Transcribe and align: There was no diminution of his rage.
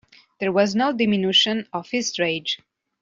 There 0.39 0.51
was 0.51 0.73
no 0.73 0.93
diminution 0.93 1.67
of 1.71 1.91
his 1.91 2.17
rage. 2.17 2.59